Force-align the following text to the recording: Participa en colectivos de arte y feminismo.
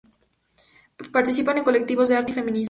Participa 1.17 1.51
en 1.53 1.63
colectivos 1.69 2.09
de 2.09 2.15
arte 2.15 2.31
y 2.31 2.35
feminismo. 2.39 2.59